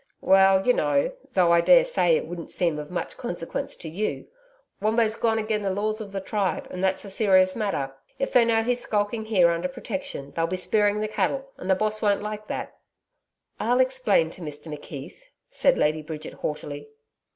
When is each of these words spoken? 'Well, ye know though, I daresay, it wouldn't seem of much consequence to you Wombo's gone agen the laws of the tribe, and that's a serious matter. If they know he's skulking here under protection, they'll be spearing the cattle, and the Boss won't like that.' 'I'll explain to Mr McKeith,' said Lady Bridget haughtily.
'Well, 0.19 0.65
ye 0.65 0.73
know 0.73 1.11
though, 1.33 1.51
I 1.51 1.61
daresay, 1.61 2.15
it 2.15 2.25
wouldn't 2.25 2.49
seem 2.49 2.79
of 2.79 2.89
much 2.89 3.17
consequence 3.17 3.75
to 3.75 3.87
you 3.87 4.25
Wombo's 4.81 5.15
gone 5.15 5.37
agen 5.37 5.61
the 5.61 5.69
laws 5.69 6.01
of 6.01 6.11
the 6.11 6.19
tribe, 6.19 6.67
and 6.71 6.83
that's 6.83 7.05
a 7.05 7.09
serious 7.11 7.55
matter. 7.55 7.93
If 8.17 8.33
they 8.33 8.43
know 8.43 8.63
he's 8.63 8.79
skulking 8.81 9.25
here 9.25 9.51
under 9.51 9.67
protection, 9.67 10.31
they'll 10.31 10.47
be 10.47 10.57
spearing 10.57 11.01
the 11.01 11.07
cattle, 11.07 11.51
and 11.57 11.69
the 11.69 11.75
Boss 11.75 12.01
won't 12.01 12.23
like 12.23 12.47
that.' 12.47 12.75
'I'll 13.59 13.79
explain 13.79 14.31
to 14.31 14.41
Mr 14.41 14.75
McKeith,' 14.75 15.21
said 15.51 15.77
Lady 15.77 16.01
Bridget 16.01 16.33
haughtily. 16.33 16.89